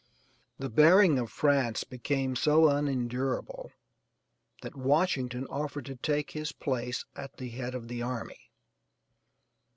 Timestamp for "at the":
7.15-7.49